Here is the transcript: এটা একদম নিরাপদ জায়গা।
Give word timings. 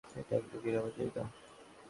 এটা 0.19 0.33
একদম 0.35 0.59
নিরাপদ 0.65 0.93
জায়গা। 0.97 1.23